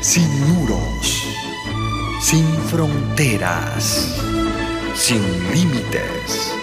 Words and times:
sin 0.00 0.28
muros, 0.48 1.26
sin 2.20 2.46
fronteras, 2.68 4.18
sin 4.94 5.20
límites. 5.52 6.54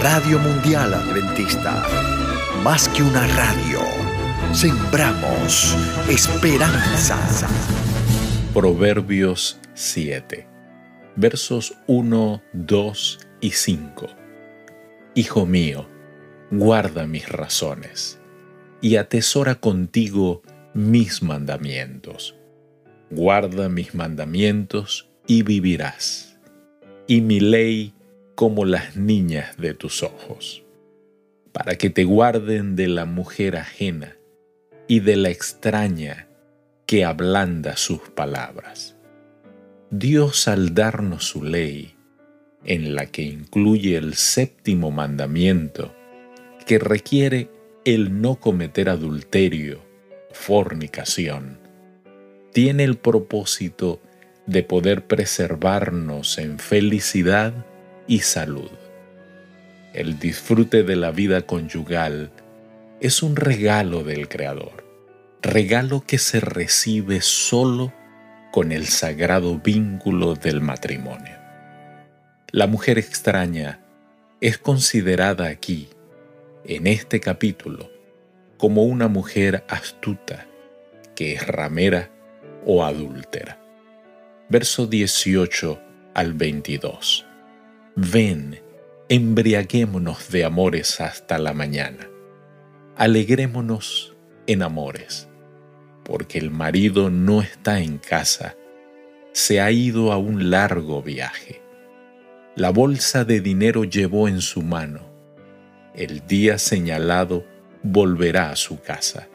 Radio 0.00 0.38
Mundial 0.38 0.94
Adventista, 0.94 1.84
más 2.62 2.88
que 2.88 3.02
una 3.02 3.26
radio, 3.26 3.80
sembramos 4.52 5.76
esperanza. 6.08 7.18
Proverbios 8.54 9.58
7, 9.74 10.46
versos 11.16 11.74
1, 11.88 12.42
2 12.52 13.18
y 13.40 13.50
5. 13.50 14.06
Hijo 15.16 15.44
mío, 15.44 15.88
guarda 16.52 17.04
mis 17.06 17.28
razones 17.28 18.20
y 18.80 18.94
atesora 18.94 19.56
contigo 19.56 20.42
mis 20.72 21.22
mandamientos. 21.22 22.39
Guarda 23.10 23.68
mis 23.68 23.94
mandamientos 23.94 25.08
y 25.26 25.42
vivirás, 25.42 26.38
y 27.08 27.20
mi 27.20 27.40
ley 27.40 27.92
como 28.36 28.64
las 28.64 28.94
niñas 28.94 29.56
de 29.56 29.74
tus 29.74 30.04
ojos, 30.04 30.62
para 31.50 31.74
que 31.74 31.90
te 31.90 32.04
guarden 32.04 32.76
de 32.76 32.86
la 32.86 33.06
mujer 33.06 33.56
ajena 33.56 34.16
y 34.86 35.00
de 35.00 35.16
la 35.16 35.30
extraña 35.30 36.28
que 36.86 37.04
ablanda 37.04 37.76
sus 37.76 38.00
palabras. 38.00 38.96
Dios 39.90 40.46
al 40.46 40.72
darnos 40.74 41.24
su 41.24 41.42
ley, 41.42 41.96
en 42.64 42.94
la 42.94 43.06
que 43.06 43.22
incluye 43.22 43.96
el 43.96 44.14
séptimo 44.14 44.92
mandamiento, 44.92 45.92
que 46.64 46.78
requiere 46.78 47.50
el 47.84 48.20
no 48.20 48.36
cometer 48.36 48.88
adulterio, 48.88 49.80
fornicación, 50.30 51.58
tiene 52.52 52.84
el 52.84 52.96
propósito 52.96 54.00
de 54.46 54.62
poder 54.62 55.06
preservarnos 55.06 56.38
en 56.38 56.58
felicidad 56.58 57.52
y 58.06 58.20
salud. 58.20 58.70
El 59.92 60.18
disfrute 60.18 60.82
de 60.82 60.96
la 60.96 61.10
vida 61.10 61.42
conyugal 61.42 62.32
es 63.00 63.22
un 63.22 63.36
regalo 63.36 64.02
del 64.02 64.28
Creador, 64.28 64.84
regalo 65.42 66.02
que 66.06 66.18
se 66.18 66.40
recibe 66.40 67.20
solo 67.20 67.92
con 68.52 68.72
el 68.72 68.86
sagrado 68.86 69.58
vínculo 69.58 70.34
del 70.34 70.60
matrimonio. 70.60 71.36
La 72.50 72.66
mujer 72.66 72.98
extraña 72.98 73.80
es 74.40 74.58
considerada 74.58 75.46
aquí, 75.46 75.88
en 76.64 76.86
este 76.86 77.20
capítulo, 77.20 77.90
como 78.58 78.84
una 78.84 79.08
mujer 79.08 79.64
astuta, 79.68 80.46
que 81.14 81.34
es 81.34 81.46
ramera 81.46 82.10
o 82.64 82.84
adúltera. 82.84 83.58
Verso 84.48 84.86
18 84.86 85.80
al 86.14 86.34
22. 86.34 87.26
Ven, 87.96 88.60
embriaguémonos 89.08 90.30
de 90.30 90.44
amores 90.44 91.00
hasta 91.00 91.38
la 91.38 91.52
mañana. 91.52 92.08
Alegrémonos 92.96 94.16
en 94.46 94.62
amores, 94.62 95.28
porque 96.04 96.38
el 96.38 96.50
marido 96.50 97.10
no 97.10 97.42
está 97.42 97.80
en 97.80 97.98
casa, 97.98 98.56
se 99.32 99.60
ha 99.60 99.70
ido 99.70 100.12
a 100.12 100.18
un 100.18 100.50
largo 100.50 101.02
viaje. 101.02 101.62
La 102.56 102.70
bolsa 102.70 103.24
de 103.24 103.40
dinero 103.40 103.84
llevó 103.84 104.28
en 104.28 104.40
su 104.40 104.62
mano. 104.62 105.00
El 105.94 106.26
día 106.26 106.58
señalado 106.58 107.44
volverá 107.82 108.50
a 108.50 108.56
su 108.56 108.80
casa. 108.80 109.28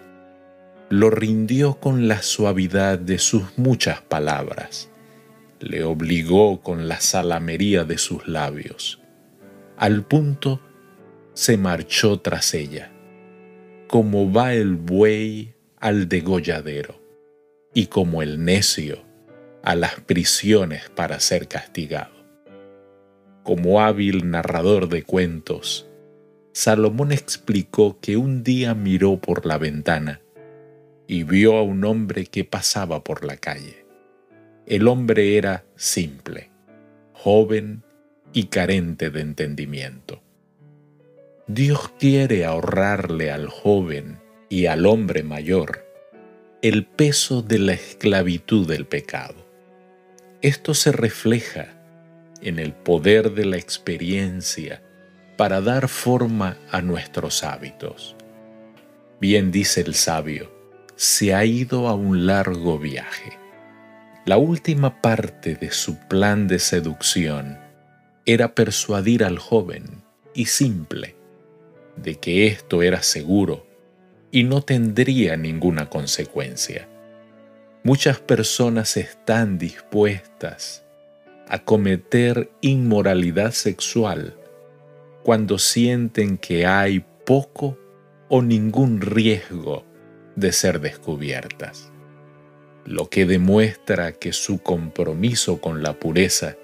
Lo 0.98 1.10
rindió 1.10 1.78
con 1.82 2.08
la 2.08 2.22
suavidad 2.22 2.98
de 2.98 3.20
sus 3.20 3.58
muchas 3.58 4.00
palabras. 4.00 4.90
Le 5.60 5.84
obligó 5.84 6.62
con 6.62 6.88
la 6.88 7.02
salamería 7.02 7.84
de 7.84 7.98
sus 7.98 8.30
labios. 8.30 9.02
Al 9.76 10.06
punto 10.06 10.62
se 11.34 11.58
marchó 11.58 12.22
tras 12.22 12.54
ella, 12.54 12.94
como 13.90 14.32
va 14.32 14.54
el 14.54 14.78
buey 14.78 15.54
al 15.82 16.08
degolladero, 16.08 16.96
y 17.74 17.88
como 17.88 18.22
el 18.22 18.46
necio 18.46 19.04
a 19.64 19.76
las 19.76 20.00
prisiones 20.00 20.90
para 20.92 21.20
ser 21.20 21.50
castigado. 21.50 22.16
Como 23.44 23.82
hábil 23.82 24.32
narrador 24.32 24.88
de 24.88 25.04
cuentos, 25.04 25.90
Salomón 26.54 27.12
explicó 27.12 28.00
que 28.00 28.16
un 28.16 28.46
día 28.46 28.74
miró 28.76 29.18
por 29.18 29.46
la 29.46 29.58
ventana 29.58 30.22
y 31.08 31.24
vio 31.24 31.58
a 31.58 31.64
un 31.64 31.84
hombre 31.84 32.26
que 32.26 32.44
pasaba 32.44 33.04
por 33.04 33.26
la 33.26 33.38
calle. 33.38 33.86
El 34.66 34.88
hombre 34.88 35.38
era 35.38 35.66
simple, 35.76 36.50
joven 37.14 37.84
y 38.34 38.46
carente 38.46 39.10
de 39.10 39.22
entendimiento. 39.22 40.22
Dios 41.48 41.90
quiere 42.00 42.46
ahorrarle 42.46 43.32
al 43.32 43.48
joven 43.48 44.20
y 44.50 44.66
al 44.66 44.86
hombre 44.86 45.22
mayor 45.22 45.86
el 46.62 46.86
peso 46.86 47.44
de 47.44 47.60
la 47.60 47.74
esclavitud 47.74 48.68
del 48.68 48.88
pecado. 48.88 49.36
Esto 50.42 50.74
se 50.74 50.92
refleja 50.92 51.76
en 52.42 52.58
el 52.58 52.74
poder 52.74 53.34
de 53.34 53.46
la 53.46 53.58
experiencia 53.58 54.82
para 55.38 55.62
dar 55.62 55.88
forma 55.88 56.58
a 56.72 56.82
nuestros 56.82 57.44
hábitos. 57.44 58.16
Bien 59.20 59.52
dice 59.52 59.82
el 59.82 59.94
sabio, 59.94 60.55
se 60.96 61.34
ha 61.34 61.44
ido 61.46 61.88
a 61.88 61.94
un 61.94 62.26
largo 62.26 62.80
viaje. 62.80 63.38
La 64.26 64.38
última 64.38 65.02
parte 65.02 65.56
de 65.56 65.72
su 65.72 66.00
plan 66.08 66.48
de 66.48 66.60
seducción 66.60 67.60
era 68.26 68.56
persuadir 68.56 69.24
al 69.24 69.38
joven 69.38 70.04
y 70.34 70.46
simple 70.46 71.16
de 71.96 72.16
que 72.16 72.48
esto 72.48 72.82
era 72.82 73.04
seguro 73.04 73.68
y 74.32 74.44
no 74.44 74.62
tendría 74.62 75.38
ninguna 75.38 75.90
consecuencia. 75.90 76.88
Muchas 77.84 78.20
personas 78.20 78.98
están 78.98 79.58
dispuestas 79.58 80.84
a 81.48 81.60
cometer 81.60 82.50
inmoralidad 82.62 83.52
sexual 83.52 84.36
cuando 85.24 85.60
sienten 85.60 86.38
que 86.38 86.66
hay 86.66 87.06
poco 87.26 87.78
o 88.28 88.42
ningún 88.42 89.02
riesgo 89.02 89.86
de 90.36 90.52
ser 90.52 90.80
descubiertas, 90.82 91.92
lo 92.86 93.10
que 93.10 93.26
demuestra 93.26 94.14
que 94.14 94.34
su 94.34 94.60
compromiso 94.60 95.62
con 95.62 95.84
la 95.84 95.94
pureza 96.00 96.56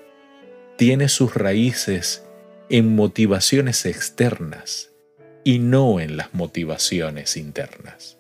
tiene 0.77 1.09
sus 1.09 1.35
raíces 1.35 2.25
en 2.69 2.95
motivaciones 2.95 3.85
externas 3.85 4.91
y 5.43 5.59
no 5.59 5.99
en 5.99 6.17
las 6.17 6.33
motivaciones 6.33 7.37
internas. 7.37 8.17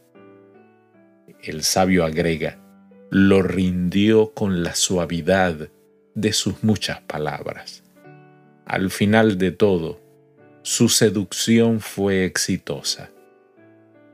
El 1.41 1.63
sabio 1.63 2.05
agrega, 2.05 2.59
lo 3.09 3.41
rindió 3.41 4.31
con 4.33 4.63
la 4.63 4.75
suavidad 4.75 5.69
de 6.13 6.33
sus 6.33 6.63
muchas 6.63 7.01
palabras. 7.01 7.83
Al 8.65 8.89
final 8.89 9.37
de 9.37 9.51
todo, 9.51 9.99
su 10.61 10.89
seducción 10.89 11.79
fue 11.79 12.25
exitosa. 12.25 13.09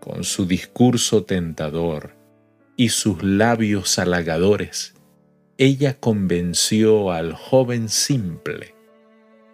Con 0.07 0.23
su 0.23 0.45
discurso 0.45 1.25
tentador 1.25 2.16
y 2.78 2.90
sus 2.90 3.23
labios 3.23 4.00
halagadores, 4.00 4.94
ella 5.57 6.00
convenció 6.00 7.12
al 7.12 7.34
joven 7.34 7.90
simple 7.90 8.73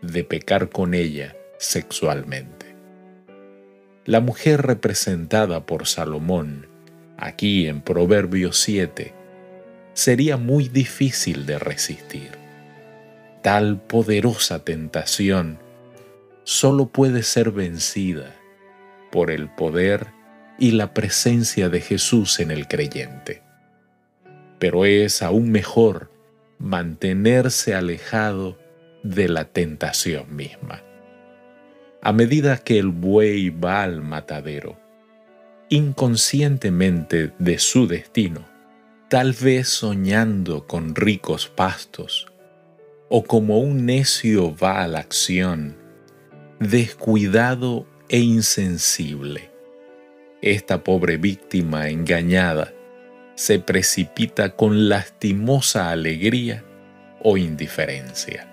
de 0.04 0.24
pecar 0.24 0.70
con 0.70 0.94
ella 0.94 1.36
sexualmente. 1.58 2.76
La 4.06 4.20
mujer 4.20 4.62
representada 4.62 5.66
por 5.66 5.88
Salomón, 5.88 6.68
aquí 7.18 7.66
en 7.66 7.82
Proverbios 7.82 8.60
7, 8.60 9.12
sería 9.94 10.38
muy 10.38 10.68
difícil 10.68 11.48
de 11.48 11.58
resistir. 11.58 12.30
Tal 13.42 13.82
poderosa 13.82 14.64
tentación 14.64 15.58
solo 16.44 16.90
puede 16.90 17.24
ser 17.24 17.50
vencida 17.50 18.36
por 19.12 19.32
el 19.32 19.50
poder 19.50 20.22
y 20.58 20.72
la 20.72 20.94
presencia 20.94 21.70
de 21.70 21.82
Jesús 21.82 22.40
en 22.40 22.52
el 22.52 22.68
creyente. 22.68 23.42
Pero 24.60 24.86
es 24.86 25.22
aún 25.22 25.52
mejor 25.52 26.12
mantenerse 26.60 27.76
alejado 27.76 28.58
de 29.04 29.28
la 29.28 29.46
tentación 29.46 30.36
misma. 30.36 30.82
A 32.02 32.14
medida 32.14 32.58
que 32.58 32.80
el 32.80 32.90
buey 32.90 33.50
va 33.50 33.84
al 33.84 34.02
matadero, 34.02 34.80
inconscientemente 35.70 37.34
de 37.40 37.60
su 37.60 37.88
destino, 37.88 38.46
tal 39.10 39.34
vez 39.34 39.70
soñando 39.70 40.68
con 40.68 40.96
ricos 40.96 41.48
pastos, 41.48 42.28
o 43.10 43.24
como 43.24 43.60
un 43.60 43.86
necio 43.86 44.56
va 44.56 44.84
a 44.84 44.88
la 44.88 45.00
acción, 45.00 45.78
descuidado 46.60 47.86
e 48.10 48.20
insensible. 48.20 49.53
Esta 50.44 50.84
pobre 50.84 51.16
víctima 51.16 51.88
engañada 51.88 52.74
se 53.36 53.60
precipita 53.60 54.58
con 54.58 54.90
lastimosa 54.90 55.90
alegría 55.90 56.66
o 57.22 57.38
indiferencia. 57.38 58.46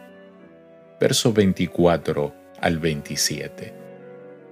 Verso 1.00 1.32
24 1.32 2.32
al 2.60 2.78
27. 2.78 3.74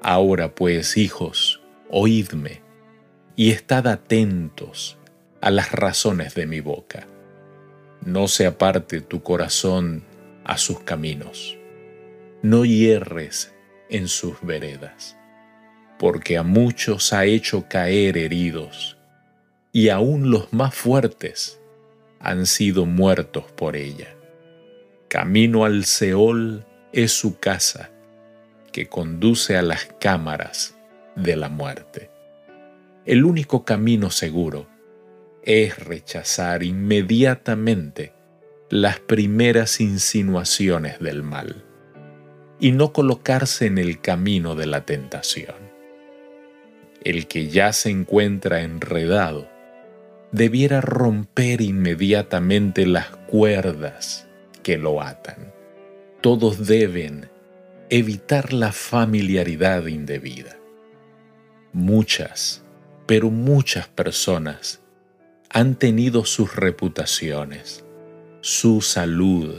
Ahora 0.03 0.53
pues, 0.53 0.97
hijos, 0.97 1.63
oídme 1.89 2.61
y 3.37 3.53
estad 3.53 3.87
atentos 3.87 4.99
a 5.41 5.53
las 5.53 5.71
razones 5.71 6.35
de 6.35 6.47
mi 6.47 6.59
boca. 6.59 7.07
No 8.05 8.27
se 8.27 8.47
aparte 8.47 9.01
tu 9.01 9.23
corazón 9.23 10.03
a 10.43 10.59
sus 10.59 10.81
caminos. 10.81 11.57
No 12.43 12.65
hierres 12.65 13.55
en 13.91 14.09
sus 14.09 14.41
veredas, 14.43 15.17
porque 15.99 16.39
a 16.39 16.43
muchos 16.43 17.13
ha 17.13 17.25
hecho 17.25 17.67
caer 17.69 18.17
heridos, 18.17 18.97
y 19.73 19.89
aún 19.89 20.31
los 20.31 20.53
más 20.53 20.75
fuertes 20.75 21.61
han 22.21 22.47
sido 22.47 22.87
muertos 22.87 23.45
por 23.53 23.77
ella. 23.77 24.15
Camino 25.09 25.65
al 25.65 25.85
Seol 25.85 26.65
es 26.93 27.13
su 27.13 27.39
casa, 27.39 27.91
que 28.73 28.89
conduce 28.89 29.57
a 29.57 29.63
las 29.63 29.87
cámaras 30.01 30.77
de 31.17 31.37
la 31.37 31.49
muerte. 31.49 32.11
El 33.05 33.25
único 33.25 33.65
camino 33.65 34.11
seguro 34.11 34.69
es 35.43 35.79
rechazar 35.79 36.63
inmediatamente 36.63 38.13
las 38.71 39.01
primeras 39.01 39.81
insinuaciones 39.81 40.99
del 41.01 41.23
mal 41.23 41.65
y 42.61 42.73
no 42.73 42.93
colocarse 42.93 43.67
en 43.67 43.79
el 43.79 44.01
camino 44.01 44.55
de 44.55 44.67
la 44.67 44.85
tentación. 44.85 45.68
El 47.03 47.27
que 47.27 47.49
ya 47.49 47.73
se 47.73 47.91
encuentra 47.91 48.63
enredado 48.63 49.49
debiera 50.33 50.81
romper 50.81 51.61
inmediatamente 51.61 52.87
las 52.87 53.09
cuerdas 53.29 54.29
que 54.63 54.77
lo 54.77 55.01
atan. 55.01 55.53
Todos 56.21 56.67
deben 56.67 57.31
evitar 57.91 58.53
la 58.53 58.73
familiaridad 58.73 59.87
indebida. 59.87 60.57
Muchas, 61.73 62.65
pero 63.07 63.31
muchas 63.31 63.89
personas 63.89 64.83
han 65.51 65.77
tenido 65.77 66.25
sus 66.25 66.57
reputaciones, 66.57 67.85
su 68.41 68.83
salud, 68.83 69.55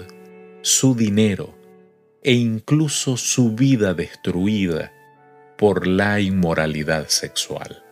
su 0.62 0.94
dinero 0.94 1.56
e 2.21 2.33
incluso 2.33 3.18
su 3.18 3.56
vida 3.56 3.94
destruida 3.94 4.91
por 5.60 5.88
la 5.88 6.22
inmoralidad 6.22 7.10
sexual. 7.10 7.84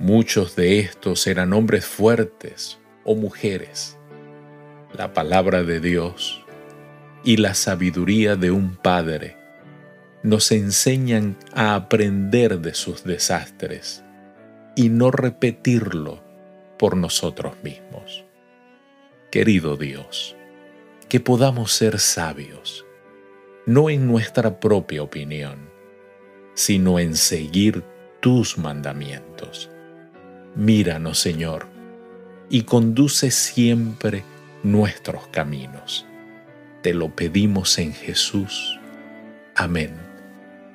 Muchos 0.00 0.56
de 0.56 0.80
estos 0.80 1.28
eran 1.28 1.52
hombres 1.52 1.86
fuertes 1.86 2.80
o 3.04 3.14
mujeres. 3.14 3.96
La 4.92 5.14
palabra 5.14 5.62
de 5.62 5.78
Dios 5.78 6.44
y 7.22 7.36
la 7.36 7.54
sabiduría 7.54 8.34
de 8.34 8.50
un 8.50 8.74
padre 8.74 9.36
nos 10.24 10.50
enseñan 10.50 11.36
a 11.54 11.76
aprender 11.76 12.58
de 12.58 12.74
sus 12.74 13.04
desastres 13.04 14.02
y 14.74 14.88
no 14.88 15.12
repetirlo 15.12 16.20
por 16.80 16.96
nosotros 16.96 17.54
mismos. 17.62 18.24
Querido 19.30 19.76
Dios, 19.76 20.34
que 21.08 21.20
podamos 21.20 21.70
ser 21.70 22.00
sabios, 22.00 22.84
no 23.66 23.88
en 23.88 24.08
nuestra 24.08 24.58
propia 24.58 25.04
opinión, 25.04 25.65
sino 26.56 26.98
en 26.98 27.14
seguir 27.14 27.84
tus 28.18 28.58
mandamientos. 28.58 29.70
Míranos, 30.56 31.20
Señor, 31.20 31.68
y 32.48 32.62
conduce 32.62 33.30
siempre 33.30 34.24
nuestros 34.62 35.28
caminos. 35.28 36.06
Te 36.82 36.94
lo 36.94 37.14
pedimos 37.14 37.78
en 37.78 37.92
Jesús. 37.92 38.80
Amén. 39.54 39.94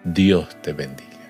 Dios 0.04 0.56
te 0.62 0.72
bendiga. 0.74 1.21